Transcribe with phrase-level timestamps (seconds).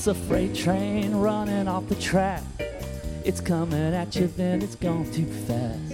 [0.00, 2.42] It's a freight train running off the track.
[3.22, 5.92] It's coming at you, then it's gone too fast.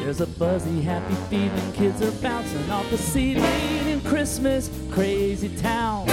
[0.00, 1.72] There's a buzzy, happy feeling.
[1.72, 6.08] Kids are bouncing off the ceiling in Christmas crazy town.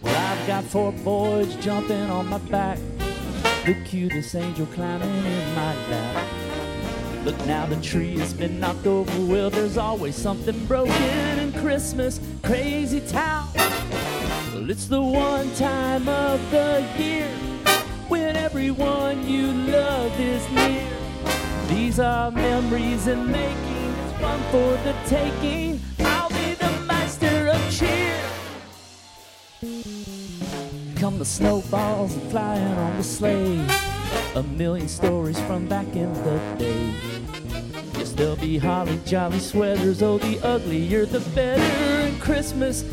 [0.00, 2.78] Well, I've got four boys jumping on my back.
[3.66, 6.26] The cutest angel climbing in my lap.
[7.24, 9.20] Look now, the tree has been knocked over.
[9.26, 10.92] Well, there's always something broken
[11.40, 13.37] in Christmas crazy town.
[14.68, 17.30] Well, it's the one time of the year
[18.08, 20.86] when everyone you love is near.
[21.68, 23.94] These are memories in making.
[24.04, 25.80] It's fun for the taking.
[26.00, 28.20] I'll be the master of cheer.
[30.96, 33.66] Come the snowballs and flying on the sleigh.
[34.34, 36.94] A million stories from back in the day.
[37.96, 40.02] Yes, there'll be holly jolly sweaters.
[40.02, 42.84] Oh, the uglier the better in Christmas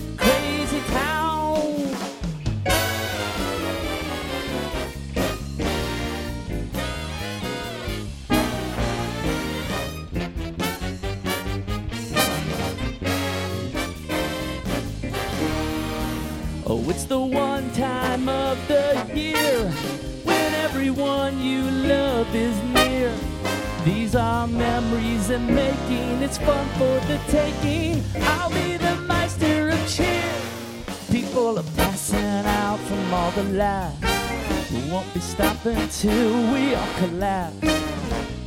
[35.74, 37.56] till we all collapse.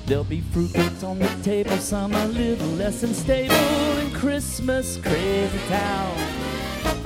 [0.06, 3.54] There'll be fruitcakes on the table, some a little less unstable
[3.98, 6.16] in Christmas crazy town.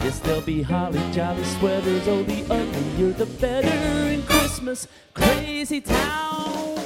[0.03, 2.07] Yes, there'll be holly jolly sweaters.
[2.09, 6.77] Oh, the uglier the better in Christmas crazy town.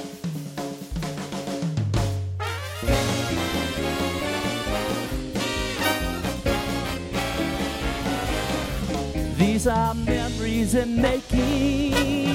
[9.37, 12.26] These are memories in making.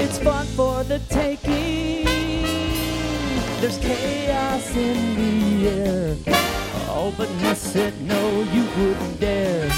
[0.00, 2.04] It's fun for the taking.
[3.60, 6.16] There's chaos in the air.
[6.88, 9.68] Oh, but Ness said no, you wouldn't dare.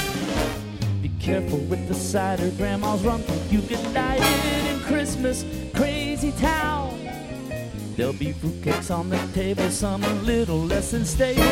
[1.01, 3.23] Be careful with the cider, Grandma's rum.
[3.51, 4.17] You can die
[4.69, 5.45] in Christmas
[5.75, 6.99] crazy town.
[7.97, 11.43] There'll be fruitcakes on the table, some a little less unstable.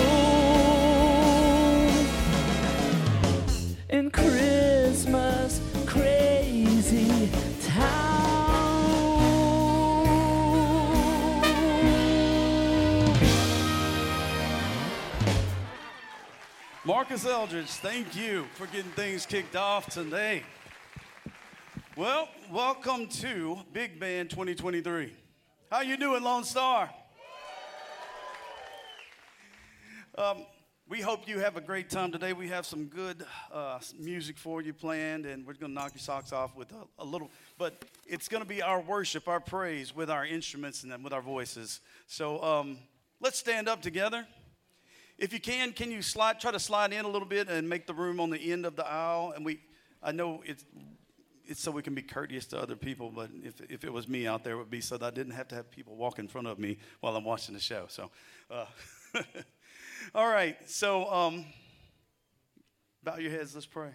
[3.89, 5.61] In Christmas
[16.89, 20.43] Marcus Eldridge, thank you for getting things kicked off today.
[21.99, 25.13] Well, welcome to Big Band 2023.
[25.71, 26.89] How you doing, Lone Star?
[30.17, 30.47] Um,
[30.89, 32.33] we hope you have a great time today.
[32.33, 33.23] We have some good
[33.53, 37.03] uh, music for you planned, and we're going to knock your socks off with a,
[37.03, 37.31] a little.
[37.59, 41.21] But it's going to be our worship, our praise with our instruments and with our
[41.21, 41.83] voices.
[42.07, 42.79] So um,
[43.21, 44.27] let's stand up together.
[45.19, 47.87] If you can, can you slide, try to slide in a little bit and make
[47.89, 49.33] the room on the end of the aisle?
[49.35, 49.61] And we,
[50.01, 50.65] I know it's,
[51.45, 54.29] it's so we can be courteous to other people, but if, if it was me
[54.29, 56.29] out there, it would be so that I didn't have to have people walk in
[56.29, 57.87] front of me while I'm watching the show.
[57.89, 58.11] So,
[58.49, 58.67] uh,
[60.15, 60.57] all right.
[60.71, 61.45] So, um,
[63.03, 63.55] bow your heads.
[63.55, 63.91] Let's pray.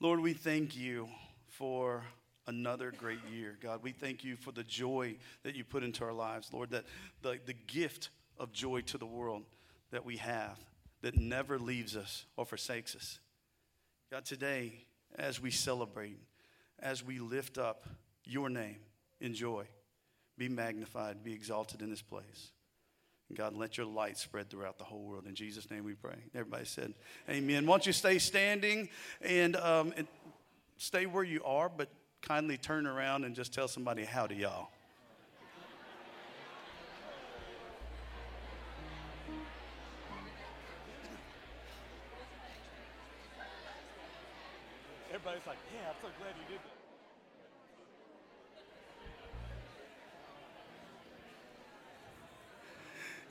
[0.00, 1.06] Lord, we thank you
[1.48, 2.02] for
[2.46, 3.58] another great year.
[3.60, 6.84] God, we thank you for the joy that you put into our lives, Lord, that
[7.20, 9.42] the, the gift of joy to the world
[9.90, 10.58] that we have
[11.02, 13.18] that never leaves us or forsakes us.
[14.10, 14.72] God, today,
[15.18, 16.18] as we celebrate,
[16.78, 17.86] as we lift up
[18.24, 18.78] your name
[19.20, 19.66] in joy,
[20.38, 22.50] be magnified, be exalted in this place.
[23.34, 25.26] God, let your light spread throughout the whole world.
[25.26, 26.16] In Jesus' name we pray.
[26.34, 26.94] Everybody said,
[27.28, 27.66] Amen.
[27.66, 28.88] Why don't you stay standing
[29.20, 30.06] and, um, and
[30.76, 31.88] stay where you are, but
[32.22, 34.68] kindly turn around and just tell somebody, Howdy, y'all.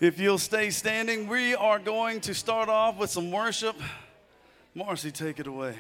[0.02, 3.78] If you'll stay standing, we are going to start off with some worship.
[4.74, 5.76] Marcy, take it away.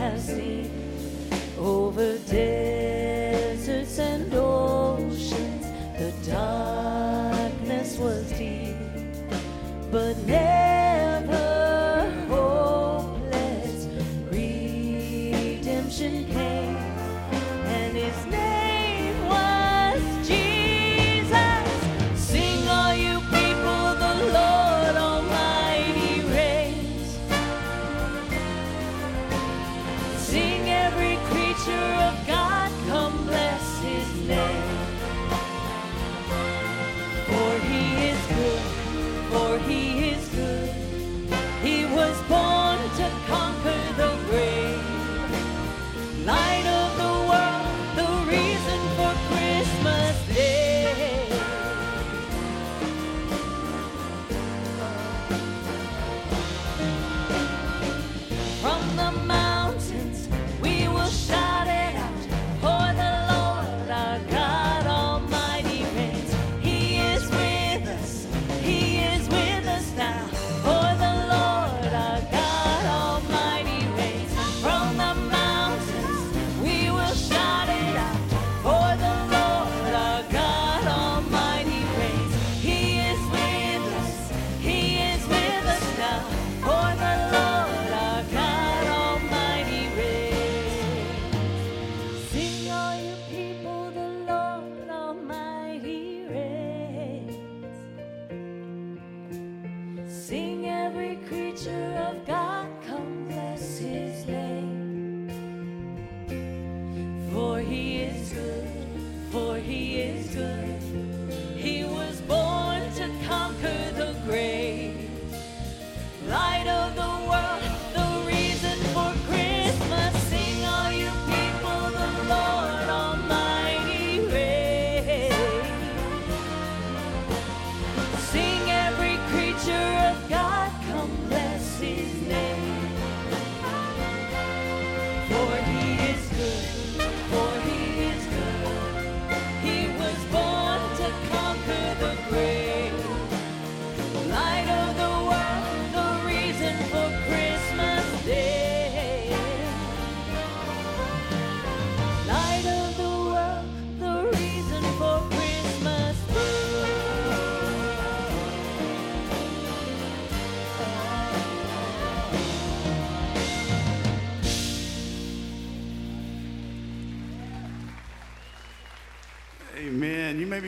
[0.00, 0.79] has seen.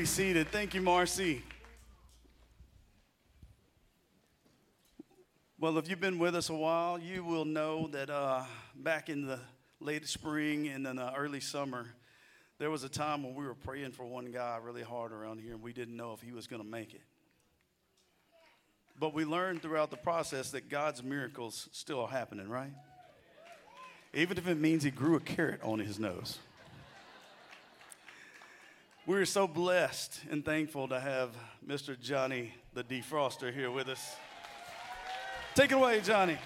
[0.02, 0.48] be seated.
[0.48, 1.44] Thank you, Marcy.
[5.60, 8.42] Well, if you've been with us a while, you will know that uh,
[8.74, 9.38] back in the
[9.78, 11.86] late spring and then the early summer,
[12.58, 15.52] there was a time when we were praying for one guy really hard around here,
[15.52, 17.02] and we didn't know if he was going to make it.
[18.98, 22.72] But we learned throughout the process that God's miracles still are happening, right?
[24.14, 26.40] Even if it means he grew a carrot on his nose.
[29.04, 31.30] We are so blessed and thankful to have
[31.66, 32.00] Mr.
[32.00, 34.14] Johnny the Defroster here with us.
[35.56, 36.38] Take it away, Johnny.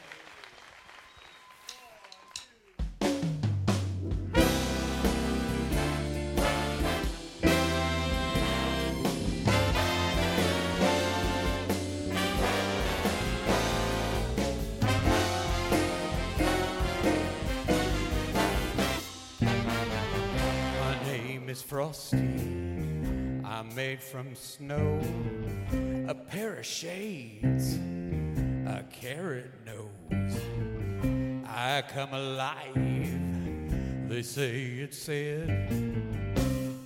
[21.57, 22.19] is frosty.
[23.45, 25.01] I'm made from snow,
[26.07, 27.79] a pair of shades,
[28.67, 30.39] a carrot nose.
[31.47, 32.75] I come alive,
[34.11, 35.49] they say it said.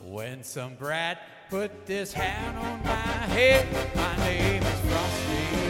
[0.05, 5.70] When some brat put this hat on my head, my name is Frosty.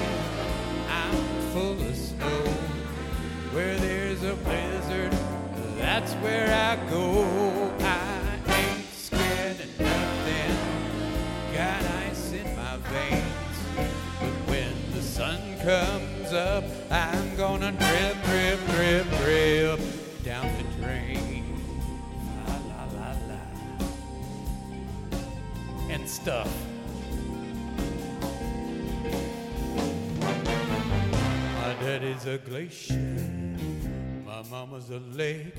[34.91, 35.59] A lake.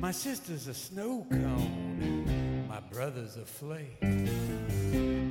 [0.00, 2.66] My sister's a snow cone.
[2.68, 3.98] My brother's a flake.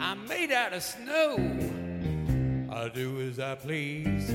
[0.01, 1.35] I'm made out of snow.
[2.71, 4.29] I do as I please.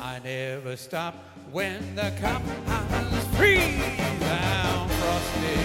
[0.00, 1.14] I never stop
[1.50, 3.82] when the coppers freeze.
[4.22, 5.60] I'm frosty.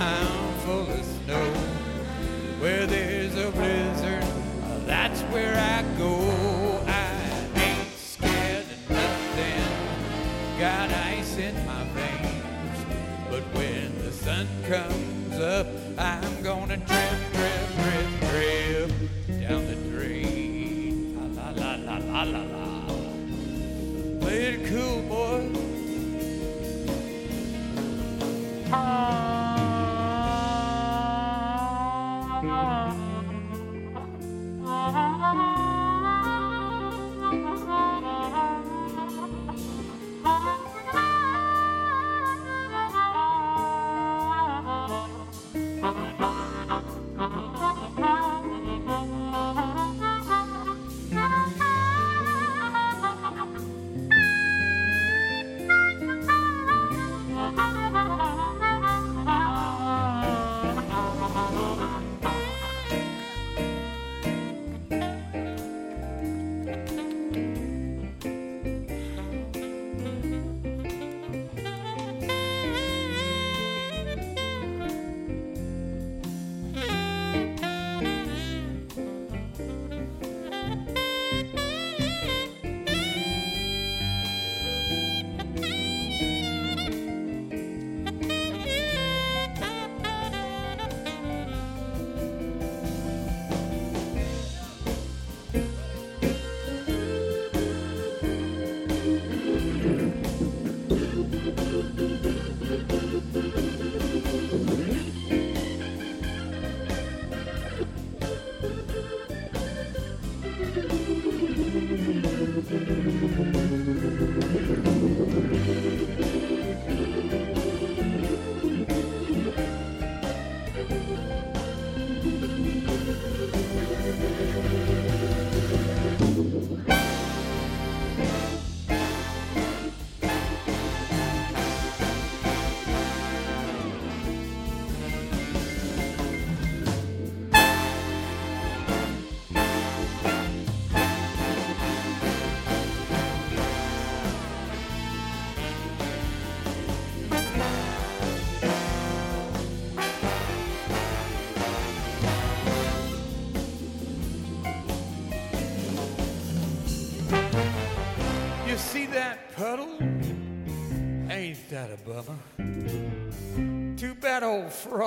[0.00, 1.52] I'm full of snow.
[2.60, 4.24] Where there's a blizzard,
[4.86, 6.75] that's where I go.
[10.58, 12.86] Got ice in my veins.
[13.28, 15.66] But when the sun comes up,
[15.98, 18.90] I'm gonna drip, drip, drip, drip
[19.40, 21.14] down the drain.
[21.36, 22.86] La la la la la la.
[24.20, 25.50] Play it cool, boy.
[28.66, 29.45] You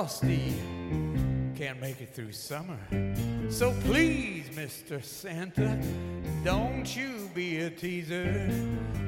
[0.00, 0.54] Frosty
[1.54, 2.78] can't make it through summer.
[3.50, 5.04] So please, Mr.
[5.04, 5.78] Santa,
[6.42, 8.50] don't you be a teaser.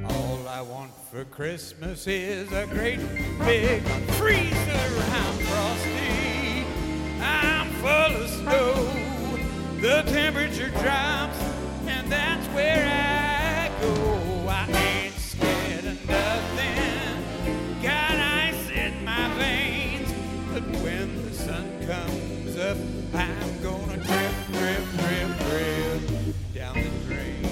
[0.07, 3.01] All I want for Christmas is a great
[3.39, 3.83] big
[4.21, 4.93] freezer.
[5.17, 6.63] I'm Frosty,
[7.23, 8.75] I'm full of snow.
[9.81, 11.41] The temperature drops,
[11.87, 12.92] and that's where I
[23.15, 26.01] I'm gonna drip, drip, drip, drip
[26.55, 27.43] down the drain.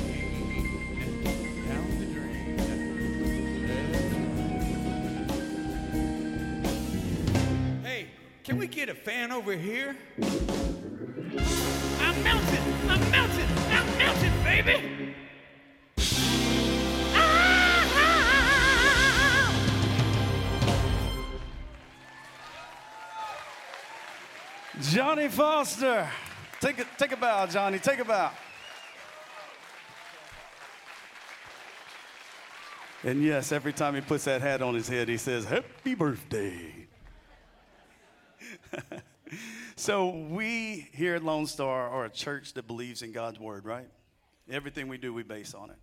[1.69, 2.57] Down the drain.
[7.85, 8.07] Hey,
[8.43, 9.95] can we get a fan over here?
[10.17, 12.65] I'm melting!
[12.89, 13.49] I'm melting!
[13.71, 15.00] I'm melting, baby!
[25.21, 26.09] Johnny Foster.
[26.63, 27.79] Take a, take a bow, Johnny.
[27.79, 28.31] Take a bow.
[33.05, 36.87] And yes, every time he puts that hat on his head, he says, Happy birthday.
[39.77, 43.89] so, we here at Lone Star are a church that believes in God's word, right?
[44.51, 45.77] Everything we do, we base on it.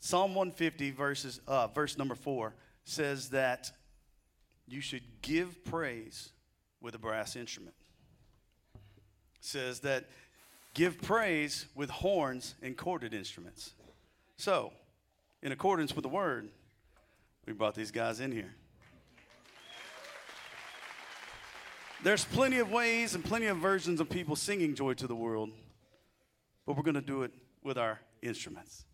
[0.00, 3.70] Psalm 150, verses, uh, verse number four, says that
[4.66, 6.30] you should give praise
[6.80, 7.76] with a brass instrument.
[9.46, 10.06] Says that
[10.74, 13.74] give praise with horns and corded instruments.
[14.38, 14.72] So,
[15.40, 16.48] in accordance with the word,
[17.46, 18.52] we brought these guys in here.
[22.02, 25.50] There's plenty of ways and plenty of versions of people singing joy to the world,
[26.66, 27.30] but we're going to do it
[27.62, 28.85] with our instruments.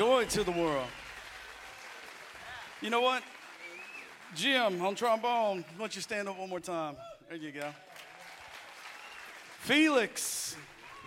[0.00, 0.88] Joy to the world.
[2.80, 3.22] You know what?
[4.34, 6.96] Jim on trombone, why don't you stand up one more time?
[7.28, 7.68] There you go.
[9.58, 10.56] Felix,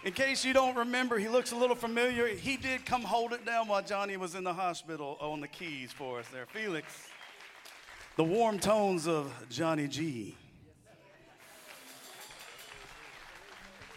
[0.04, 2.28] in case you don't remember, he looks a little familiar.
[2.28, 5.92] He did come hold it down while Johnny was in the hospital on the keys
[5.92, 6.46] for us there.
[6.46, 7.08] Felix,
[8.16, 10.38] the warm tones of Johnny G.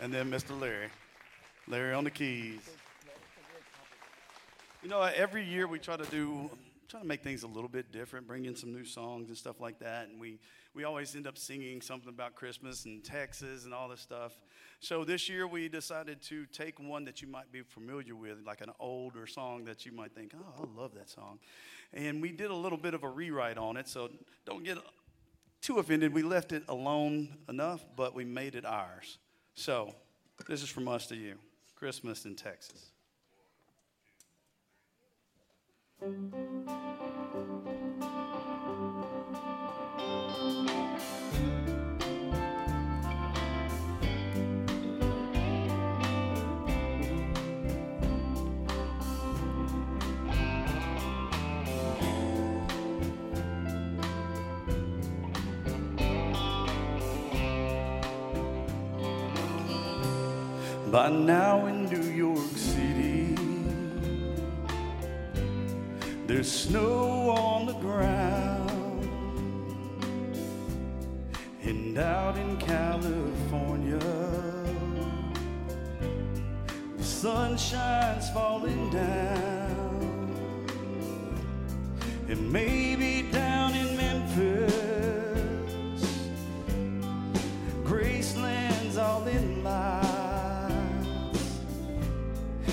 [0.00, 0.58] And then Mr.
[0.58, 0.88] Larry.
[1.68, 2.75] Larry on the keys.
[4.86, 6.48] You know, every year we try to do,
[6.86, 9.60] try to make things a little bit different, bring in some new songs and stuff
[9.60, 10.06] like that.
[10.06, 10.38] And we,
[10.74, 14.38] we always end up singing something about Christmas and Texas and all this stuff.
[14.78, 18.60] So this year we decided to take one that you might be familiar with, like
[18.60, 21.40] an older song that you might think, oh, I love that song.
[21.92, 23.88] And we did a little bit of a rewrite on it.
[23.88, 24.08] So
[24.44, 24.78] don't get
[25.62, 26.14] too offended.
[26.14, 29.18] We left it alone enough, but we made it ours.
[29.56, 29.96] So
[30.46, 31.38] this is from us to you
[31.74, 32.92] Christmas in Texas.
[35.98, 36.04] By
[61.10, 61.66] now
[66.26, 68.66] There's snow on the ground.
[71.62, 74.00] And out in California,
[76.96, 79.86] the sun shines falling down.
[82.28, 84.72] And maybe down in Memphis,
[87.84, 90.74] Graceland's all in lights.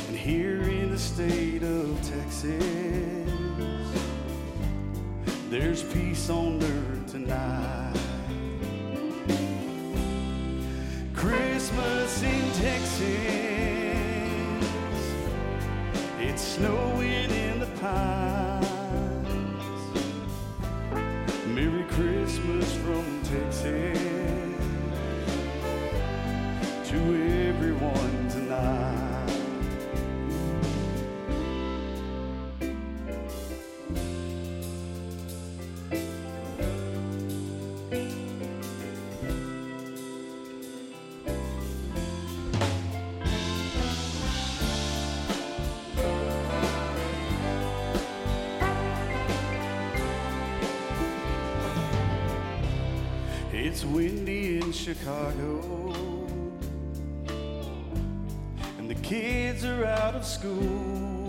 [0.07, 3.02] And here in the state of Texas,
[5.53, 7.93] there's peace on earth tonight.
[11.13, 13.03] Christmas in Texas.
[16.19, 18.32] It's snowing in the pines.
[54.83, 55.93] Chicago,
[58.77, 61.25] and the kids are out of school.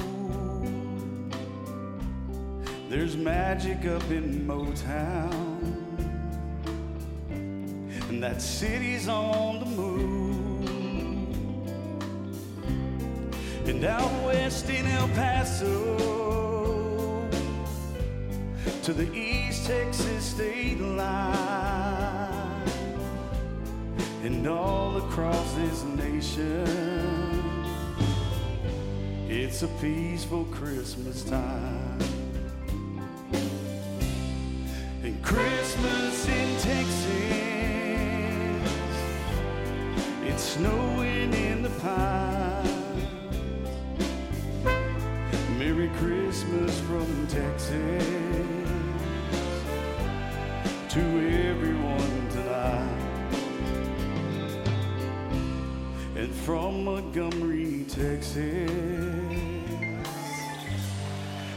[2.89, 5.63] There's magic up in Motown,
[8.09, 10.69] and that city's on the move.
[13.69, 15.97] And out west in El Paso,
[18.83, 21.64] to the East Texas state line
[25.97, 26.67] nation.
[29.29, 31.74] It's a peaceful Christmas time.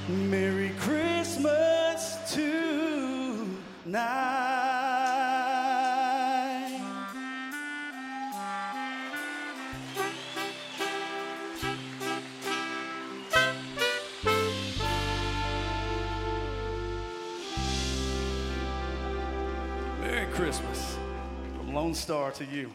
[0.10, 2.78] Merry Christmas tonight.
[20.00, 20.98] Merry Christmas
[21.58, 22.72] from Lone Star to you.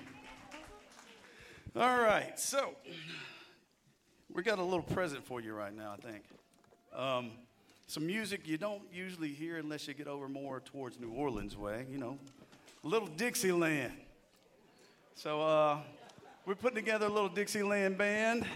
[1.74, 2.74] All right, so
[4.30, 6.24] we got a little present for you right now, I think.
[6.94, 7.32] Um,
[7.86, 11.86] some music you don't usually hear unless you get over more towards New Orleans way,
[11.90, 12.18] you know,
[12.82, 13.92] little Dixieland.
[15.14, 15.78] So uh,
[16.46, 18.46] we're putting together a little Dixieland band.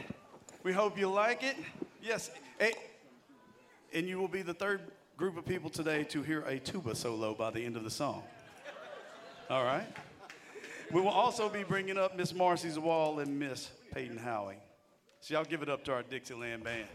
[0.63, 1.57] We hope you like it.
[2.03, 2.31] Yes,
[3.93, 4.81] and you will be the third
[5.17, 8.23] group of people today to hear a tuba solo by the end of the song.
[9.49, 9.87] All right.
[10.93, 14.59] We will also be bringing up Miss Marcy's Wall and Miss Peyton Howie.
[15.21, 16.87] So y'all give it up to our Dixieland band.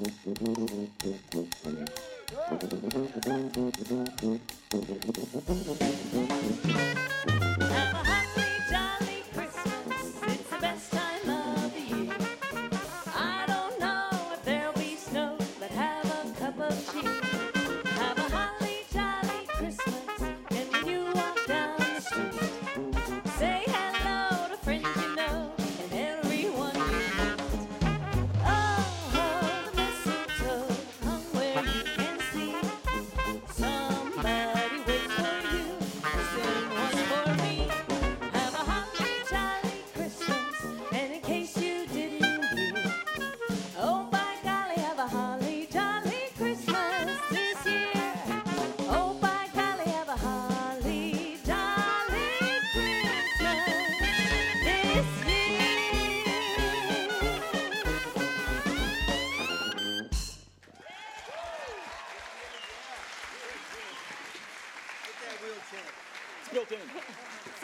[0.00, 1.27] どうぞどうぞ。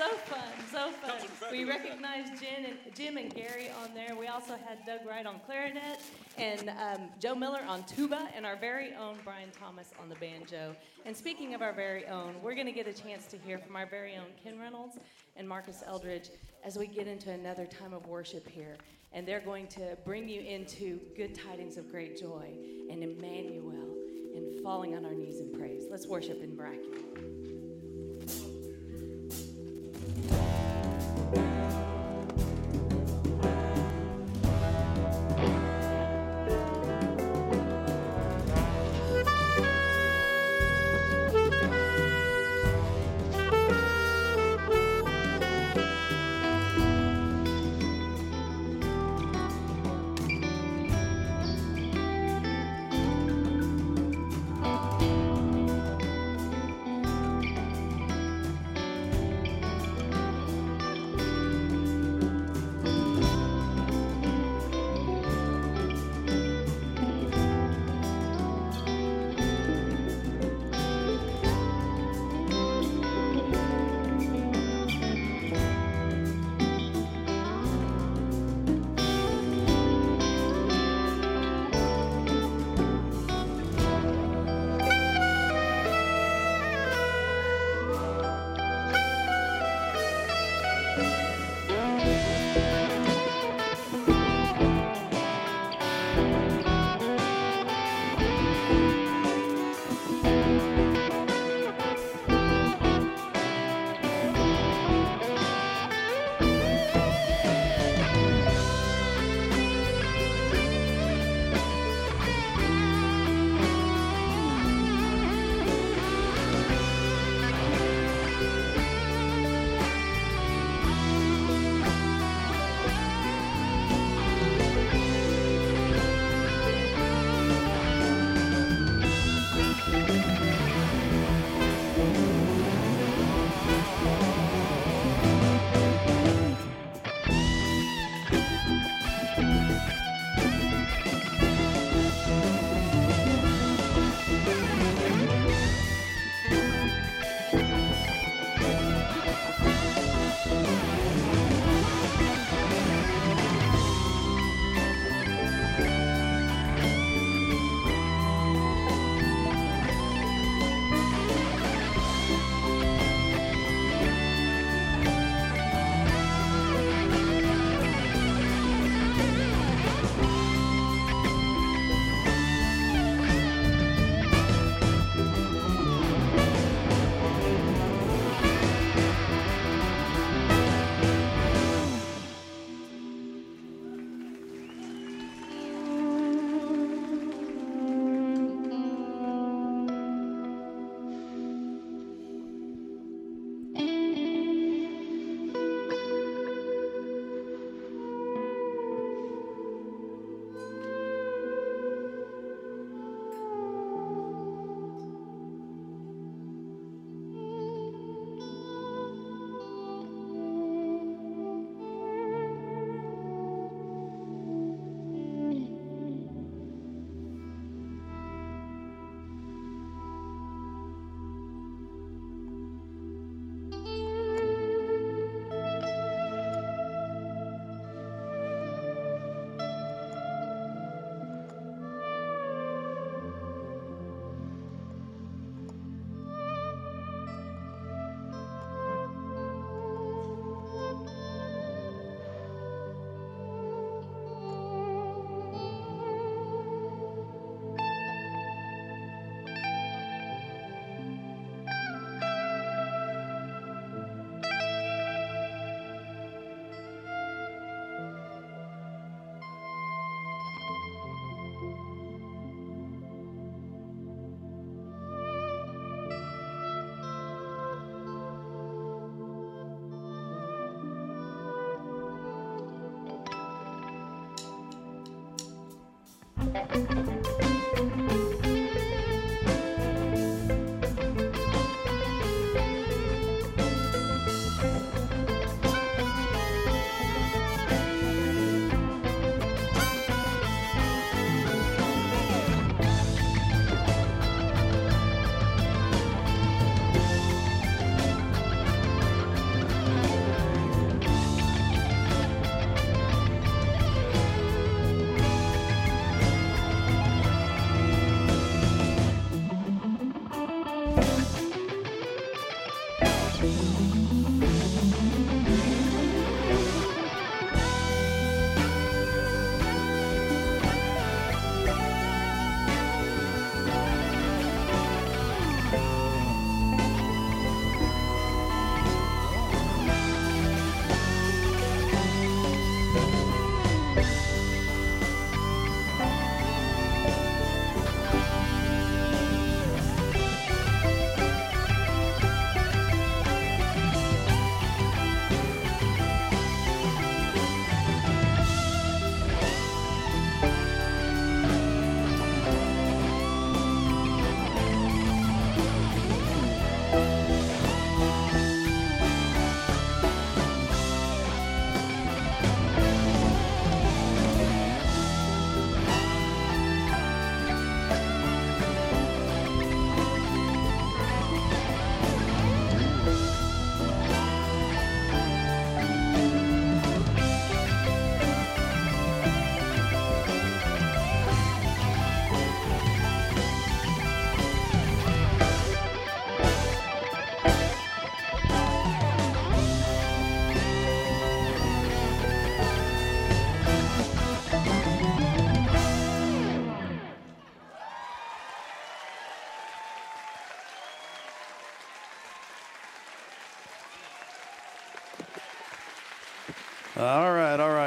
[0.05, 1.51] So fun, so fun.
[1.51, 4.15] We recognized Jen and, Jim and Gary on there.
[4.15, 5.99] We also had Doug Wright on clarinet
[6.37, 10.77] and um, Joe Miller on tuba and our very own Brian Thomas on the banjo.
[11.07, 13.77] And speaking of our very own, we're going to get a chance to hear from
[13.77, 14.99] our very own Ken Reynolds
[15.37, 16.29] and Marcus Eldridge
[16.65, 18.77] as we get into another time of worship here.
[19.13, 22.53] And they're going to bring you into good tidings of great joy
[22.91, 23.97] and Emmanuel
[24.35, 25.85] and falling on our knees in praise.
[25.91, 27.34] Let's worship in bracket.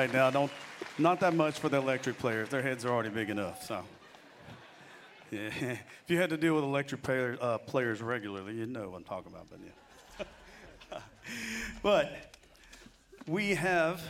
[0.08, 0.16] Right.
[0.16, 0.51] Now, don't,
[0.97, 2.49] not that much for the electric players.
[2.49, 3.64] Their heads are already big enough.
[3.64, 3.84] So,
[5.32, 5.49] yeah.
[5.62, 9.32] if you had to deal with electric uh, players regularly, you'd know what I'm talking
[9.32, 9.47] about.
[9.49, 10.99] But yeah.
[11.84, 12.36] but
[13.28, 14.01] we have,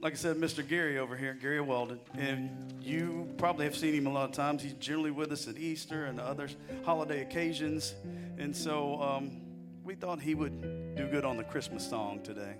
[0.00, 0.66] like I said, Mr.
[0.66, 4.62] Gary over here, Gary Weldon, and you probably have seen him a lot of times.
[4.62, 6.48] He's generally with us at Easter and other
[6.84, 7.94] holiday occasions,
[8.38, 9.40] and so um,
[9.84, 12.54] we thought he would do good on the Christmas song today.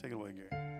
[0.00, 0.75] Take it away, Gary.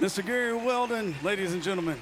[0.00, 0.24] Mr.
[0.24, 1.98] Gary Weldon, ladies and gentlemen.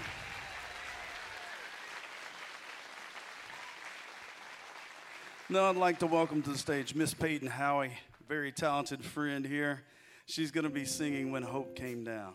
[5.48, 9.82] Now I'd like to welcome to the stage Miss Peyton Howie, very talented friend here.
[10.26, 12.34] She's going to be singing When Hope Came Down.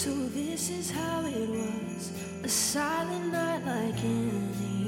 [0.00, 2.10] So this is how it was,
[2.42, 4.79] a silent night like any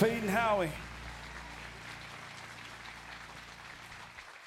[0.00, 0.70] Peyton Howie.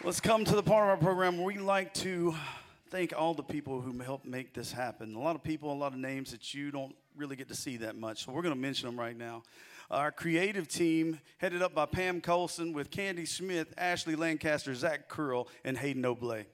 [0.04, 2.34] Let's come to the part of our program where we like to
[2.90, 5.14] thank all the people who helped make this happen.
[5.14, 7.78] A lot of people, a lot of names that you don't really get to see
[7.78, 8.26] that much.
[8.26, 9.44] So we're going to mention them right now.
[9.92, 15.48] Our creative team, headed up by Pam Colson with Candy Smith, Ashley Lancaster, Zach Curl,
[15.64, 16.48] and Hayden Oblay.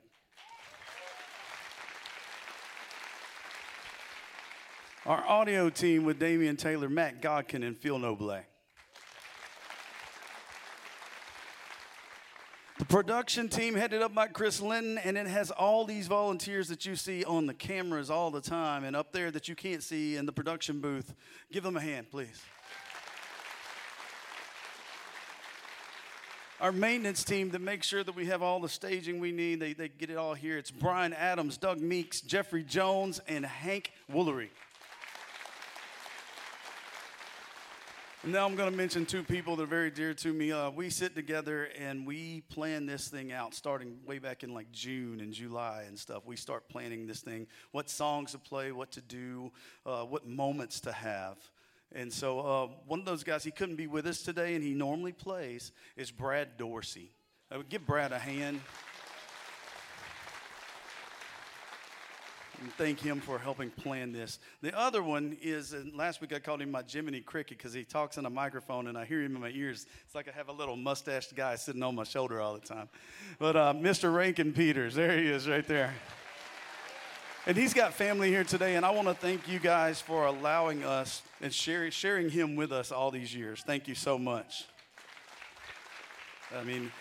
[5.05, 8.43] Our audio team with Damian Taylor, Matt Godkin, and Phil Noblay.
[12.79, 16.85] The production team headed up by Chris Linton, and it has all these volunteers that
[16.85, 20.15] you see on the cameras all the time and up there that you can't see
[20.15, 21.13] in the production booth.
[21.51, 22.41] Give them a hand, please.
[26.61, 29.73] Our maintenance team that makes sure that we have all the staging we need, they,
[29.73, 30.57] they get it all here.
[30.57, 34.51] It's Brian Adams, Doug Meeks, Jeffrey Jones, and Hank Woolery.
[38.21, 40.51] And now I'm going to mention two people that are very dear to me.
[40.51, 44.69] Uh, we sit together and we plan this thing out starting way back in like
[44.73, 46.25] June and July and stuff.
[46.25, 49.53] We start planning this thing what songs to play, what to do,
[49.85, 51.37] uh, what moments to have.
[51.93, 54.73] And so uh, one of those guys, he couldn't be with us today and he
[54.73, 57.11] normally plays, is Brad Dorsey.
[57.49, 58.59] I would give Brad a hand.
[62.61, 64.39] And thank him for helping plan this.
[64.61, 67.83] The other one is, and last week I called him my Jiminy Cricket because he
[67.83, 69.85] talks in a microphone and I hear him in my ears.
[70.05, 72.89] It's like I have a little mustached guy sitting on my shoulder all the time.
[73.37, 74.13] But uh, Mr.
[74.13, 75.93] Rankin Peters, there he is right there.
[77.45, 80.83] And he's got family here today, and I want to thank you guys for allowing
[80.83, 83.63] us and sharing, sharing him with us all these years.
[83.65, 84.65] Thank you so much.
[86.55, 86.91] I mean,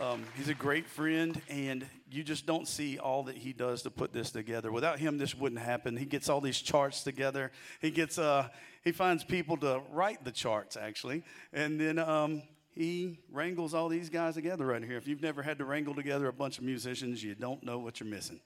[0.00, 3.90] um, he's a great friend, and you just don't see all that he does to
[3.90, 4.72] put this together.
[4.72, 5.96] Without him, this wouldn't happen.
[5.96, 7.52] He gets all these charts together.
[7.82, 8.48] He gets uh,
[8.82, 11.22] he finds people to write the charts actually,
[11.52, 12.42] and then um,
[12.74, 14.96] he wrangles all these guys together right here.
[14.96, 18.00] If you've never had to wrangle together a bunch of musicians, you don't know what
[18.00, 18.40] you're missing.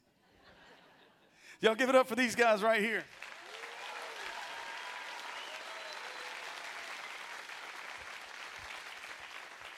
[1.61, 3.05] Y'all give it up for these guys right here.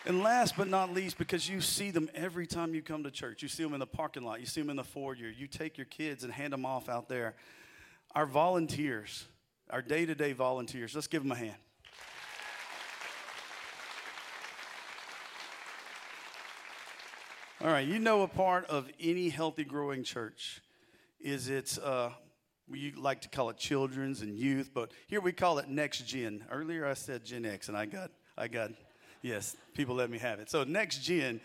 [0.07, 3.43] And last but not least, because you see them every time you come to church,
[3.43, 5.77] you see them in the parking lot, you see them in the foyer, you take
[5.77, 7.35] your kids and hand them off out there.
[8.15, 9.27] Our volunteers,
[9.69, 11.57] our day to day volunteers, let's give them a hand.
[17.61, 20.63] All right, you know a part of any healthy growing church
[21.19, 22.13] is its, uh,
[22.69, 26.45] we like to call it children's and youth, but here we call it next gen.
[26.49, 28.71] Earlier I said Gen X, and I got, I got
[29.27, 30.49] Yes, people let me have it.
[30.49, 31.41] So next gen,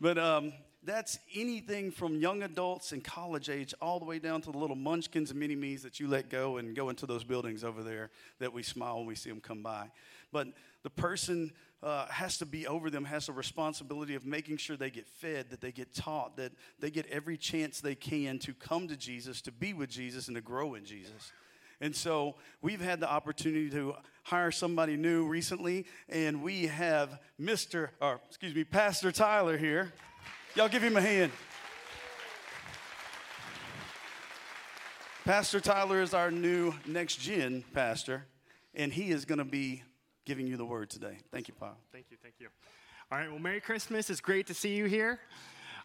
[0.00, 4.50] but um, that's anything from young adults and college age all the way down to
[4.50, 7.62] the little munchkins and mini me's that you let go and go into those buildings
[7.62, 8.08] over there
[8.38, 9.90] that we smile when we see them come by.
[10.32, 10.48] But
[10.82, 14.88] the person uh, has to be over them, has a responsibility of making sure they
[14.88, 18.88] get fed, that they get taught, that they get every chance they can to come
[18.88, 21.32] to Jesus, to be with Jesus, and to grow in Jesus.
[21.80, 27.90] And so we've had the opportunity to hire somebody new recently, and we have Mr.
[28.00, 29.92] or excuse me, Pastor Tyler here.
[30.54, 31.32] Y'all give him a hand.
[35.24, 38.26] Pastor Tyler is our new next gen pastor,
[38.74, 39.82] and he is going to be
[40.24, 41.18] giving you the word today.
[41.32, 41.76] Thank you, Paul.
[41.92, 42.48] Thank you, thank you.
[43.10, 44.08] All right, well, Merry Christmas.
[44.08, 45.20] It's great to see you here.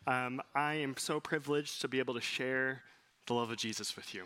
[0.07, 2.81] Um, I am so privileged to be able to share
[3.27, 4.23] the love of Jesus with you.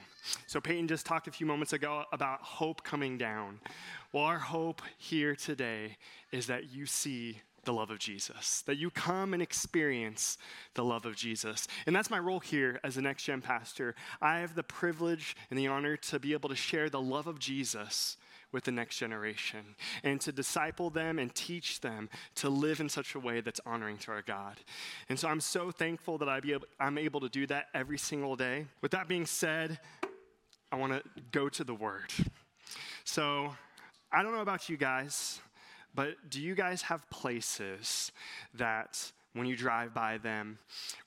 [0.48, 3.60] So, Peyton just talked a few moments ago about hope coming down.
[4.12, 5.98] Well, our hope here today
[6.32, 10.38] is that you see the love of Jesus, that you come and experience
[10.76, 11.68] the love of Jesus.
[11.86, 13.96] And that's my role here as a next gen pastor.
[14.22, 17.40] I have the privilege and the honor to be able to share the love of
[17.40, 18.18] Jesus
[18.56, 19.76] with the next generation
[20.06, 23.98] and to disciple them and teach them to live in such a way that's honoring
[23.98, 24.56] to our God.
[25.10, 27.98] And so I'm so thankful that I be able, I'm able to do that every
[27.98, 28.66] single day.
[28.82, 29.78] With that being said,
[30.72, 31.04] I want to
[31.34, 32.14] go to the Word.
[33.04, 33.54] So
[34.10, 35.42] I don't know about you guys,
[35.94, 38.14] but do you guys have places
[38.54, 40.58] that when you drive by them,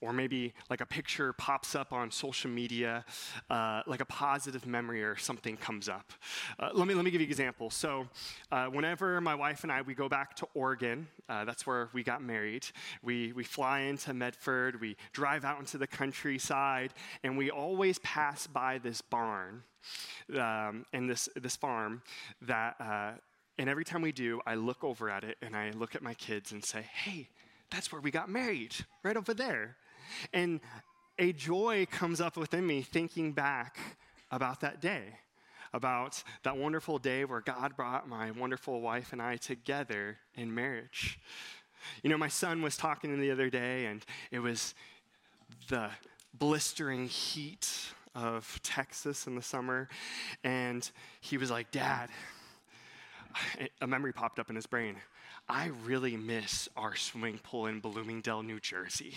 [0.03, 3.05] or maybe like a picture pops up on social media,
[3.49, 6.13] uh, like a positive memory or something comes up.
[6.61, 7.71] Uh, let me let me give you an example.
[7.71, 8.07] So,
[8.53, 12.03] uh, whenever my wife and I we go back to Oregon, uh, that's where we
[12.03, 12.67] got married.
[13.03, 18.47] We we fly into Medford, we drive out into the countryside, and we always pass
[18.47, 19.63] by this barn
[20.39, 22.03] um, and this this farm
[22.43, 22.77] that.
[22.79, 23.13] Uh,
[23.61, 26.15] and every time we do, I look over at it and I look at my
[26.15, 27.29] kids and say, hey,
[27.71, 29.77] that's where we got married, right over there.
[30.33, 30.61] And
[31.19, 33.79] a joy comes up within me thinking back
[34.31, 35.05] about that day,
[35.73, 41.19] about that wonderful day where God brought my wonderful wife and I together in marriage.
[42.03, 44.75] You know, my son was talking to me the other day, and it was
[45.69, 45.91] the
[46.35, 47.69] blistering heat
[48.15, 49.89] of Texas in the summer.
[50.43, 50.89] And
[51.21, 52.11] he was like, Dad,
[53.81, 54.97] a memory popped up in his brain.
[55.49, 59.15] I really miss our swimming pool in Bloomingdale, New Jersey.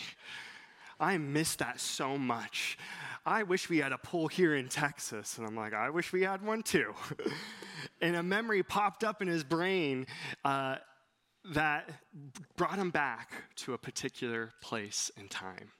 [0.99, 2.77] I miss that so much.
[3.25, 5.37] I wish we had a pool here in Texas.
[5.37, 6.93] And I'm like, I wish we had one too.
[8.01, 10.05] and a memory popped up in his brain.
[10.45, 10.75] Uh,
[11.53, 11.89] that
[12.55, 15.71] brought him back to a particular place and time.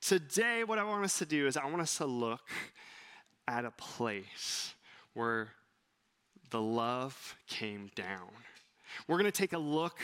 [0.00, 2.50] Today, what I want us to do is I want us to look
[3.46, 4.74] at a place
[5.14, 5.50] where
[6.50, 8.30] the love came down.
[9.06, 9.98] We're going to take a look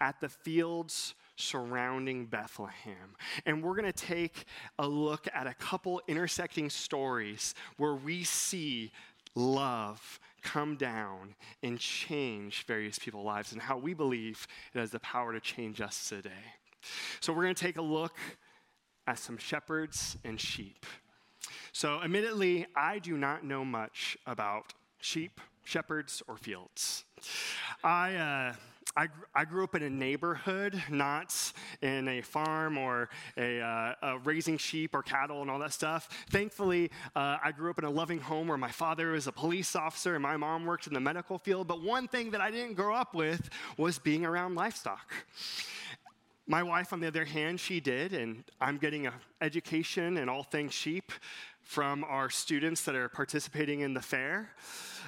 [0.00, 3.16] at the fields surrounding Bethlehem.
[3.46, 4.44] And we're going to take
[4.78, 8.92] a look at a couple intersecting stories where we see
[9.34, 15.00] love come down and change various people's lives and how we believe it has the
[15.00, 16.30] power to change us today.
[17.20, 18.16] So we're going to take a look
[19.06, 20.86] at some shepherds and sheep.
[21.72, 27.04] So, admittedly, I do not know much about sheep, shepherds, or fields.
[27.84, 28.54] I, uh,
[28.96, 31.34] I, I, grew up in a neighborhood, not
[31.80, 36.08] in a farm or a, uh, raising sheep or cattle and all that stuff.
[36.30, 39.76] Thankfully, uh, I grew up in a loving home where my father was a police
[39.76, 41.68] officer and my mom worked in the medical field.
[41.68, 45.12] But one thing that I didn't grow up with was being around livestock.
[46.46, 50.42] My wife, on the other hand, she did, and I'm getting an education in all
[50.42, 51.12] things sheep
[51.62, 54.50] from our students that are participating in the fair.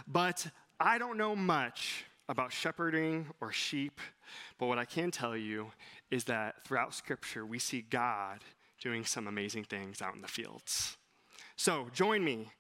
[0.06, 0.46] But
[0.80, 4.00] I don't know much about shepherding or sheep,
[4.58, 5.72] but what I can tell you
[6.10, 8.40] is that throughout Scripture, we see God
[8.80, 10.96] doing some amazing things out in the fields.
[11.56, 12.52] So join me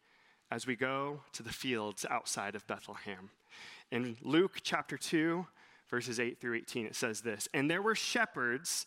[0.50, 3.30] as we go to the fields outside of Bethlehem.
[3.90, 5.46] In Luke chapter 2,
[5.88, 8.86] verses 8 through 18, it says this And there were shepherds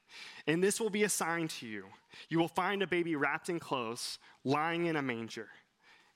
[0.47, 1.85] And this will be a sign to you.
[2.29, 5.49] You will find a baby wrapped in clothes, lying in a manger.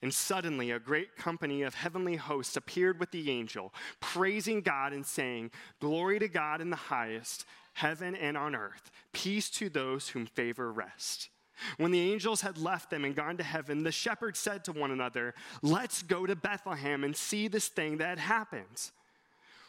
[0.01, 5.05] And suddenly, a great company of heavenly hosts appeared with the angel, praising God and
[5.05, 10.25] saying, Glory to God in the highest, heaven and on earth, peace to those whom
[10.25, 11.29] favor rest.
[11.77, 14.91] When the angels had left them and gone to heaven, the shepherds said to one
[14.91, 18.91] another, Let's go to Bethlehem and see this thing that happened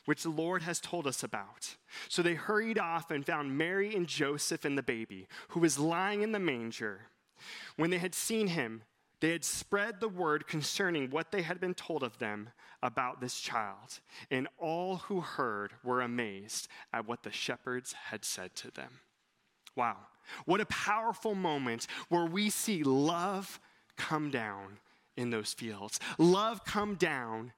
[0.07, 1.77] which the Lord has told us about.
[2.09, 6.23] So they hurried off and found Mary and Joseph and the baby, who was lying
[6.23, 7.03] in the manger.
[7.77, 8.83] When they had seen him,
[9.21, 12.51] they had spread the word concerning what they had been told of them
[12.83, 14.01] about this child,
[14.31, 19.01] and all who heard were amazed at what the shepherds had said to them.
[19.75, 19.97] Wow,
[20.45, 23.59] what a powerful moment where we see love
[23.97, 24.79] come down
[25.17, 25.99] in those fields.
[26.19, 27.53] Love come down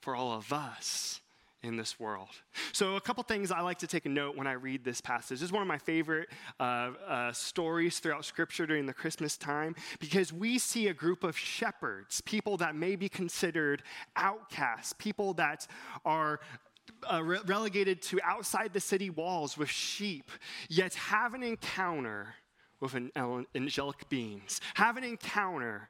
[0.00, 1.20] for all of us
[1.62, 2.28] in this world.
[2.72, 5.40] So, a couple things I like to take a note when I read this passage.
[5.40, 6.28] This is one of my favorite
[6.60, 11.36] uh, uh, stories throughout Scripture during the Christmas time because we see a group of
[11.36, 13.82] shepherds, people that may be considered
[14.16, 15.66] outcasts, people that
[16.04, 16.40] are
[17.12, 20.30] uh, re- relegated to outside the city walls with sheep,
[20.68, 22.34] yet have an encounter
[22.80, 23.10] with an
[23.54, 25.88] angelic beings, have an encounter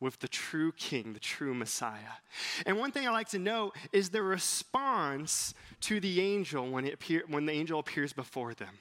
[0.00, 2.20] with the true king, the true Messiah.
[2.66, 6.94] And one thing I like to note is the response to the angel when, it
[6.94, 8.78] appear, when the angel appears before them.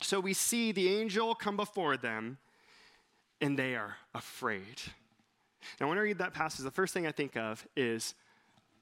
[0.00, 2.38] So we see the angel come before them,
[3.40, 4.80] and they are afraid.
[5.80, 8.14] Now, when I read that passage, the first thing I think of is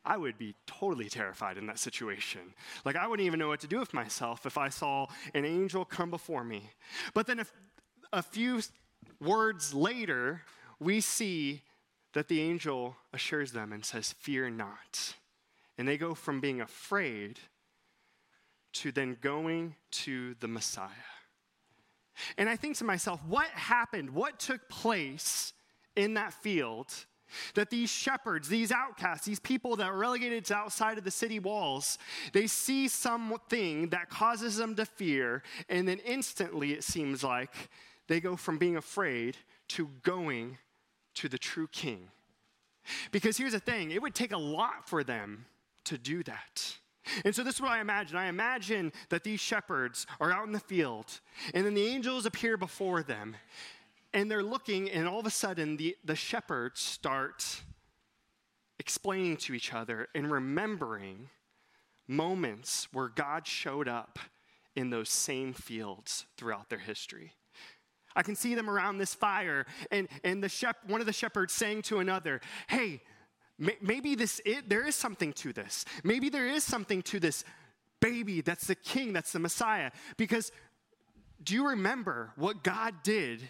[0.05, 2.41] I would be totally terrified in that situation.
[2.85, 5.85] Like, I wouldn't even know what to do with myself if I saw an angel
[5.85, 6.71] come before me.
[7.13, 7.53] But then, if
[8.13, 8.61] a few
[9.21, 10.43] words later,
[10.81, 11.63] we see
[12.13, 15.15] that the angel assures them and says, Fear not.
[15.79, 17.39] And they go from being afraid
[18.75, 20.89] to then going to the Messiah.
[22.39, 24.11] And I think to myself, what happened?
[24.11, 25.53] What took place
[25.95, 26.93] in that field
[27.55, 31.39] that these shepherds, these outcasts, these people that are relegated to outside of the city
[31.39, 31.99] walls,
[32.33, 37.53] they see something that causes them to fear, and then instantly it seems like
[38.07, 39.37] they go from being afraid
[39.69, 40.57] to going
[41.17, 42.09] to the true king.
[43.11, 45.47] Because here's the thing it would take a lot for them
[45.85, 46.77] to do that.
[47.25, 48.17] And so, this is what I imagine.
[48.17, 51.21] I imagine that these shepherds are out in the field,
[51.55, 53.37] and then the angels appear before them,
[54.13, 57.63] and they're looking, and all of a sudden, the, the shepherds start
[58.79, 61.29] explaining to each other and remembering
[62.09, 64.19] moments where God showed up
[64.75, 67.33] in those same fields throughout their history.
[68.17, 71.53] I can see them around this fire, and, and the shep- one of the shepherds
[71.53, 73.03] saying to another, Hey,
[73.59, 75.85] maybe this it, there is something to this.
[76.03, 77.45] Maybe there is something to this
[78.01, 79.91] baby that's the king, that's the Messiah.
[80.17, 80.51] Because
[81.43, 83.43] do you remember what God did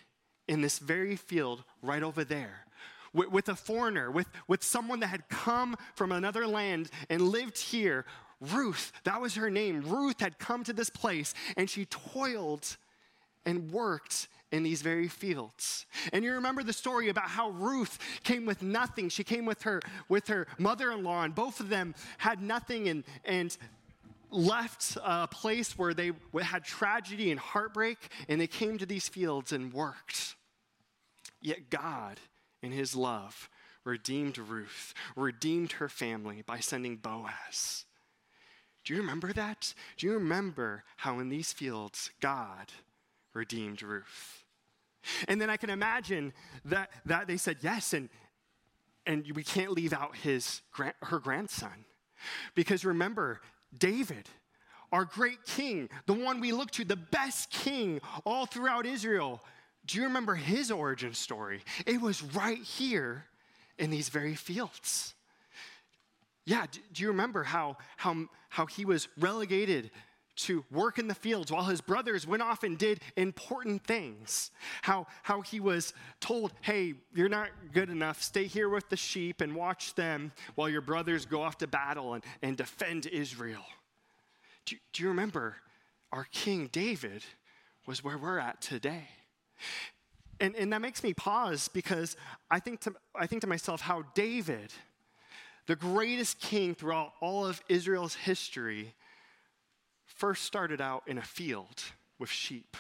[0.49, 2.61] in this very field right over there?
[3.13, 7.59] With, with a foreigner, with, with someone that had come from another land and lived
[7.59, 8.05] here.
[8.41, 9.81] Ruth, that was her name.
[9.81, 12.77] Ruth had come to this place and she toiled
[13.47, 15.87] and worked in these very fields.
[16.13, 19.09] And you remember the story about how Ruth came with nothing.
[19.09, 23.57] She came with her with her mother-in-law and both of them had nothing and and
[24.31, 29.53] left a place where they had tragedy and heartbreak and they came to these fields
[29.53, 30.35] and worked.
[31.41, 32.21] Yet God
[32.63, 33.49] in his love
[33.85, 37.85] redeemed Ruth, redeemed her family by sending Boaz.
[38.85, 39.75] Do you remember that?
[39.97, 42.73] Do you remember how in these fields God
[43.37, 44.45] redeemed Ruth?
[45.29, 46.33] And then I can imagine
[46.65, 48.09] that, that they said yes, and,
[49.07, 50.63] and we can't leave out his,
[51.03, 51.85] her grandson.
[52.55, 53.41] Because remember,
[53.77, 54.29] David,
[54.91, 59.43] our great king, the one we look to, the best king all throughout Israel.
[59.85, 61.61] Do you remember his origin story?
[61.87, 63.27] It was right here
[63.79, 65.15] in these very fields.
[66.45, 69.91] Yeah, do you remember how, how, how he was relegated
[70.37, 74.51] to work in the fields while his brothers went off and did important things?
[74.83, 79.41] How, how he was told, hey, you're not good enough, stay here with the sheep
[79.41, 83.65] and watch them while your brothers go off to battle and, and defend Israel.
[84.67, 85.57] Do, do you remember
[86.13, 87.23] our King David
[87.87, 89.09] was where we're at today?
[90.41, 92.17] And, and that makes me pause because
[92.51, 94.73] I think, to, I think to myself how David,
[95.67, 98.95] the greatest king throughout all of Israel's history,
[100.17, 101.83] first started out in a field
[102.19, 102.77] with sheep.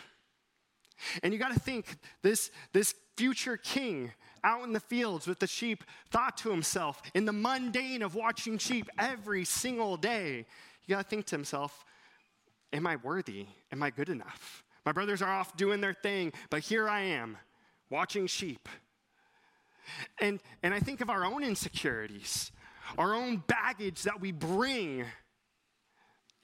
[1.22, 4.12] And you got to think this, this future king
[4.42, 8.58] out in the fields with the sheep thought to himself, in the mundane of watching
[8.58, 10.46] sheep every single day,
[10.86, 11.84] you got to think to himself,
[12.72, 13.46] Am I worthy?
[13.72, 14.64] Am I good enough?
[14.84, 17.38] My brothers are off doing their thing, but here I am
[17.90, 18.68] watching sheep.
[20.20, 22.50] And, and I think of our own insecurities,
[22.98, 25.04] our own baggage that we bring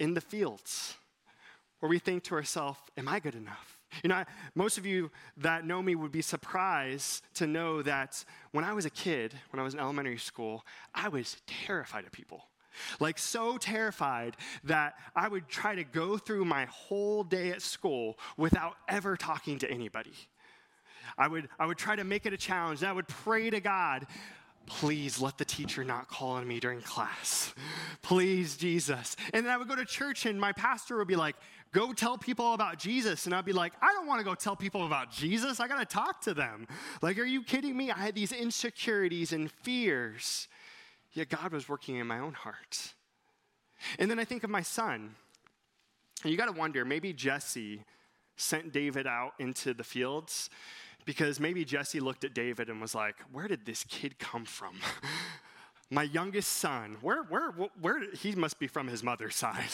[0.03, 0.97] in the fields,
[1.79, 3.79] where we think to ourselves, Am I good enough?
[4.03, 4.25] You know,
[4.57, 8.85] most of you that know me would be surprised to know that when I was
[8.85, 12.43] a kid, when I was in elementary school, I was terrified of people.
[12.99, 18.19] Like, so terrified that I would try to go through my whole day at school
[18.37, 20.15] without ever talking to anybody.
[21.19, 23.61] I would, I would try to make it a challenge, and I would pray to
[23.61, 24.07] God,
[24.67, 27.55] please let the teacher not call on me during class.
[28.03, 29.17] Please, Jesus.
[29.33, 31.37] And then I would go to church, and my pastor would be like,
[31.73, 33.27] go tell people about Jesus.
[33.27, 35.61] And I'd be like, I don't want to go tell people about Jesus.
[35.61, 36.67] I got to talk to them.
[37.01, 37.91] Like, are you kidding me?
[37.91, 40.49] I had these insecurities and fears.
[41.13, 42.95] Yet God was working in my own heart.
[43.99, 45.15] And then I think of my son.
[46.23, 47.83] And you got to wonder, maybe Jesse
[48.37, 50.49] sent David out into the fields
[51.05, 54.77] because maybe Jesse looked at David and was like, Where did this kid come from?
[55.91, 57.51] my youngest son, where, where,
[57.81, 59.69] where, he must be from his mother's side.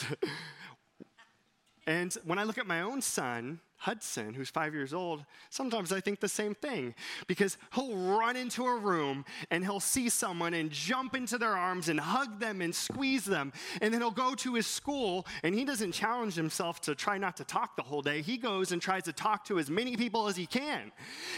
[1.87, 6.01] and when I look at my own son, Hudson, who's five years old, sometimes I
[6.01, 6.93] think the same thing
[7.27, 11.87] because he'll run into a room and he'll see someone and jump into their arms
[11.87, 13.53] and hug them and squeeze them.
[13.81, 17.37] And then he'll go to his school and he doesn't challenge himself to try not
[17.37, 18.21] to talk the whole day.
[18.21, 20.91] He goes and tries to talk to as many people as he can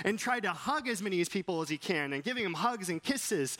[0.03, 3.03] and try to hug as many people as he can and giving them hugs and
[3.03, 3.57] kisses.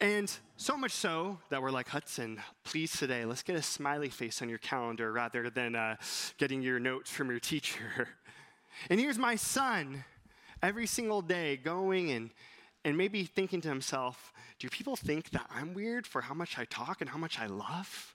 [0.00, 4.42] And so much so that we're like, Hudson, please today, let's get a smiley face
[4.42, 5.96] on your calendar rather than uh,
[6.36, 8.07] getting your notes from your teacher.
[8.90, 10.04] And here's my son
[10.62, 12.30] every single day going and,
[12.84, 16.64] and maybe thinking to himself, do people think that I'm weird for how much I
[16.64, 18.14] talk and how much I love?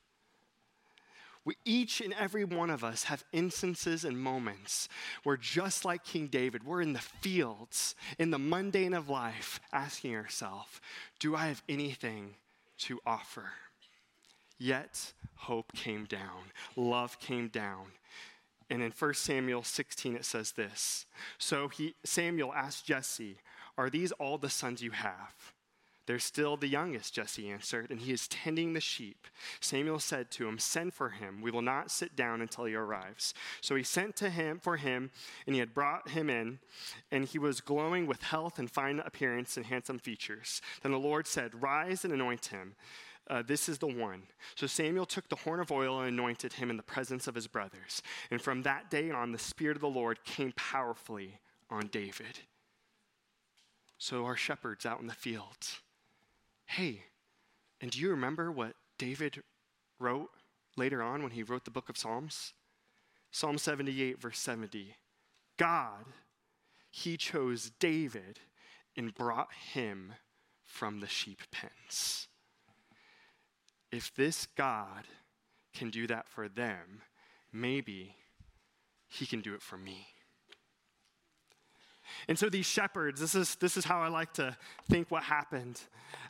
[1.45, 4.87] We, each and every one of us have instances and moments
[5.23, 10.15] where, just like King David, we're in the fields, in the mundane of life, asking
[10.15, 10.79] ourselves,
[11.19, 12.35] Do I have anything
[12.79, 13.51] to offer?
[14.57, 17.87] Yet, hope came down, love came down.
[18.69, 21.05] And in 1 Samuel 16, it says this
[21.37, 23.37] So he, Samuel asked Jesse,
[23.77, 25.53] Are these all the sons you have?
[26.05, 29.25] They're still the youngest, Jesse answered, and he is tending the sheep.
[29.61, 31.41] Samuel said to him, Send for him.
[31.41, 33.33] We will not sit down until he arrives.
[33.61, 35.11] So he sent to him for him,
[35.45, 36.59] and he had brought him in,
[37.09, 40.61] and he was glowing with health and fine appearance and handsome features.
[40.81, 42.75] Then the Lord said, Rise and anoint him.
[43.29, 44.23] Uh, this is the one.
[44.55, 47.47] So Samuel took the horn of oil and anointed him in the presence of his
[47.47, 48.01] brothers.
[48.29, 52.39] And from that day on, the Spirit of the Lord came powerfully on David.
[53.97, 55.79] So our shepherds out in the fields
[56.65, 57.03] Hey,
[57.79, 59.43] and do you remember what David
[59.99, 60.29] wrote
[60.75, 62.53] later on when he wrote the book of Psalms?
[63.31, 64.95] Psalm 78, verse 70.
[65.57, 66.05] God,
[66.89, 68.39] he chose David
[68.95, 70.13] and brought him
[70.63, 72.27] from the sheep pens.
[73.93, 75.03] If this God
[75.75, 77.03] can do that for them,
[77.51, 78.15] maybe
[79.07, 80.07] he can do it for me.
[82.27, 84.57] And so these shepherds, this is, this is how I like to
[84.89, 85.79] think what happened.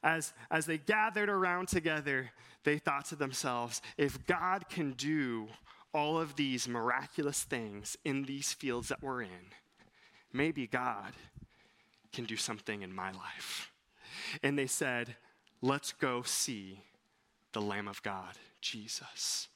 [0.04, 2.32] As, as they gathered around together,
[2.66, 5.48] they thought to themselves, if God can do
[5.94, 9.54] all of these miraculous things in these fields that we're in,
[10.34, 11.14] maybe God
[12.12, 13.72] can do something in my life.
[14.44, 15.16] And they said,
[15.62, 16.82] let's go see
[17.54, 19.48] the Lamb of God, Jesus.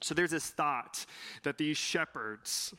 [0.00, 1.06] So there's this thought
[1.44, 2.74] that these shepherds,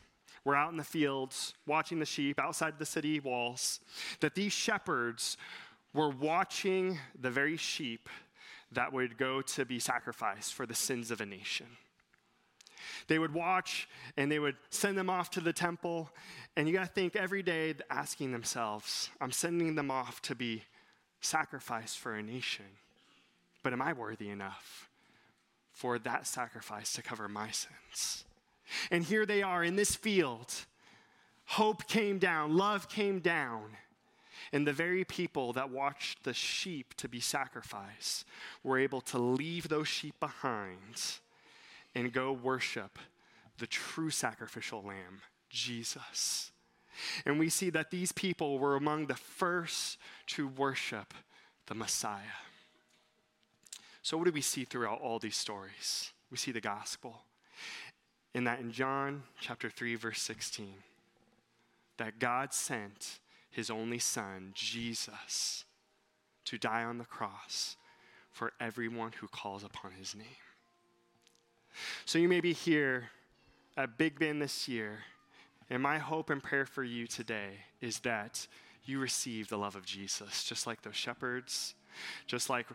[0.46, 3.80] were out in the fields watching the sheep outside the city walls,
[4.20, 5.38] that these shepherds
[5.94, 8.10] were watching the very sheep
[8.72, 11.68] that would go to be sacrificed for the sins of a nation.
[13.08, 13.88] They would watch
[14.18, 16.10] and they would send them off to the temple.
[16.58, 20.64] And you got to think every day asking themselves, I'm sending them off to be
[21.22, 22.66] sacrificed for a nation.
[23.64, 24.90] But am I worthy enough
[25.72, 28.26] for that sacrifice to cover my sins?
[28.92, 30.54] And here they are in this field.
[31.46, 33.78] Hope came down, love came down.
[34.52, 38.26] And the very people that watched the sheep to be sacrificed
[38.64, 41.20] were able to leave those sheep behind
[41.96, 43.00] and go worship
[43.58, 46.52] the true sacrificial lamb, Jesus.
[47.26, 49.98] And we see that these people were among the first
[50.28, 51.14] to worship
[51.68, 52.44] the Messiah.
[54.04, 56.12] So, what do we see throughout all these stories?
[56.30, 57.22] We see the gospel.
[58.36, 60.74] In that, in John chapter 3, verse 16,
[61.98, 65.64] that God sent his only son, Jesus,
[66.46, 67.78] to die on the cross
[68.32, 70.26] for everyone who calls upon his name.
[72.06, 73.10] So you may be here
[73.78, 75.00] at Big Band this year,
[75.70, 78.48] and my hope and prayer for you today is that
[78.84, 81.76] you receive the love of Jesus, just like those shepherds,
[82.28, 82.68] just like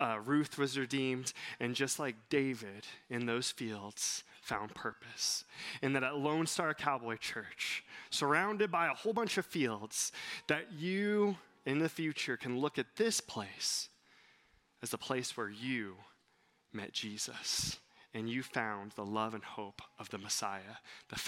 [0.00, 5.44] uh, Ruth was redeemed, and just like David in those fields found purpose.
[5.82, 10.12] And that at Lone Star Cowboy Church, surrounded by a whole bunch of fields,
[10.46, 13.88] that you in the future can look at this place
[14.82, 15.96] as the place where you
[16.72, 17.78] met Jesus
[18.14, 20.78] and you found the love and hope of the Messiah,
[21.10, 21.18] the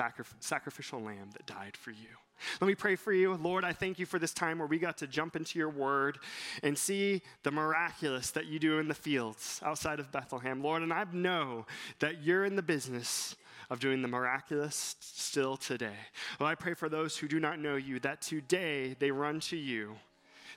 [0.41, 2.17] sacrificial lamb that died for you.
[2.61, 3.35] Let me pray for you.
[3.35, 6.19] Lord, I thank you for this time where we got to jump into your word
[6.63, 10.63] and see the miraculous that you do in the fields outside of Bethlehem.
[10.63, 11.67] Lord, and I know
[11.99, 13.37] that you're in the business
[13.71, 15.97] of doing the miraculous still today.
[16.39, 19.57] Well, I pray for those who do not know you that today they run to
[19.57, 19.97] you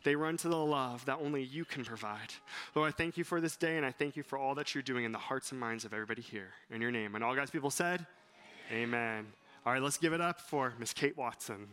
[0.03, 2.33] they run to the love that only you can provide.
[2.75, 4.81] Lord, I thank you for this day, and I thank you for all that you're
[4.81, 6.51] doing in the hearts and minds of everybody here.
[6.69, 7.15] In your name.
[7.15, 8.05] And all God's people said,
[8.71, 8.83] Amen.
[8.83, 9.25] Amen.
[9.65, 11.67] All right, let's give it up for Miss Kate Watson.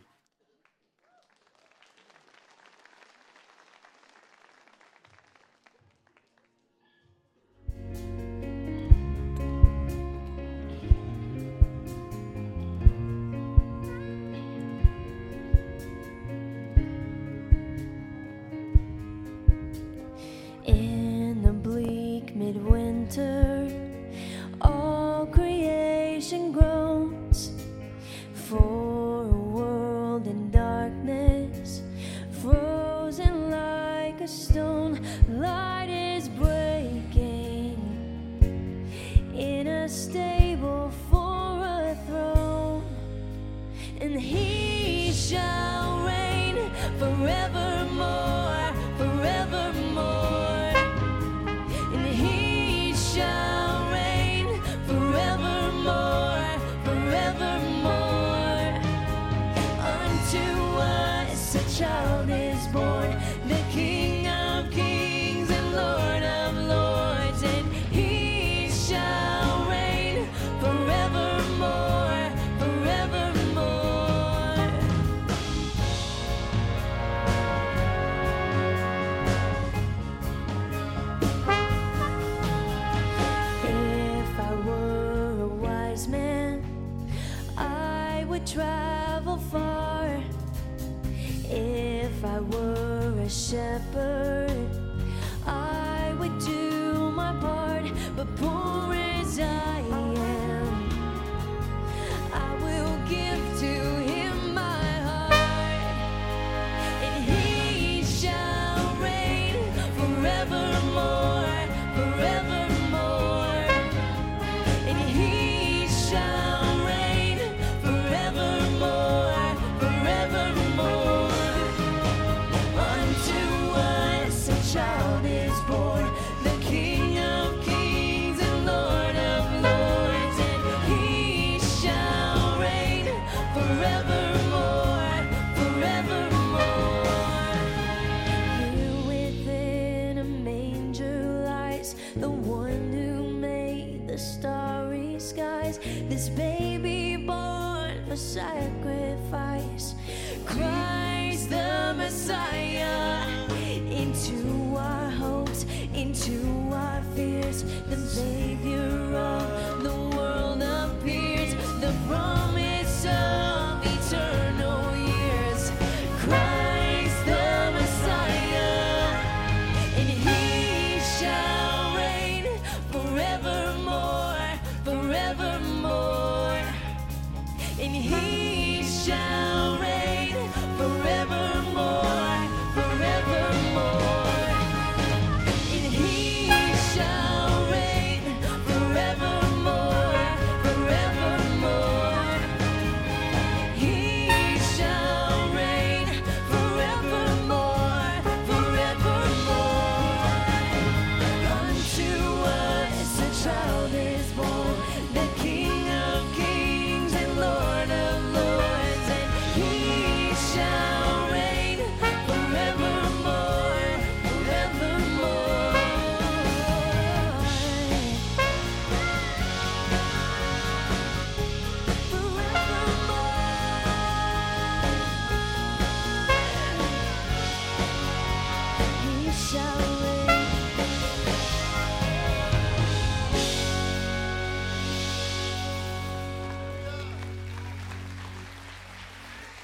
[22.41, 23.60] midwinter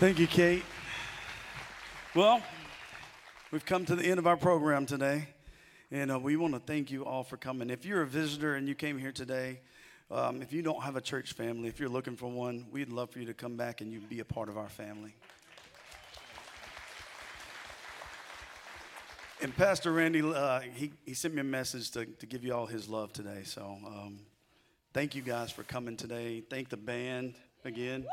[0.07, 0.63] Thank you, Kate.
[2.15, 2.41] Well,
[3.51, 5.27] we've come to the end of our program today,
[5.91, 7.69] and uh, we want to thank you all for coming.
[7.69, 9.59] If you're a visitor and you came here today,
[10.09, 13.09] um, if you don't have a church family, if you're looking for one, we'd love
[13.09, 15.13] for you to come back and you be a part of our family.
[19.41, 22.65] And Pastor Randy, uh, he, he sent me a message to, to give you all
[22.65, 23.41] his love today.
[23.43, 24.19] So um,
[24.93, 26.43] thank you guys for coming today.
[26.49, 27.35] Thank the band
[27.65, 28.05] again.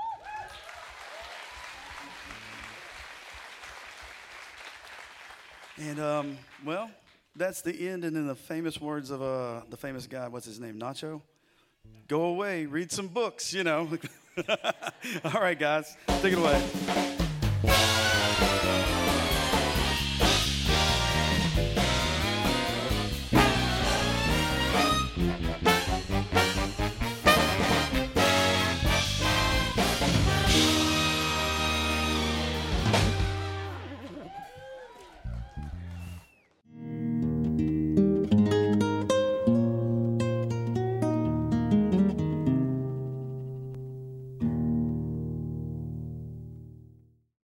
[5.79, 6.91] And um, well,
[7.37, 8.05] that's the end.
[8.05, 10.79] And in the famous words of uh, the famous guy, what's his name?
[10.79, 11.21] Nacho?
[12.07, 13.89] Go away, read some books, you know.
[15.25, 18.11] All right, guys, take it away.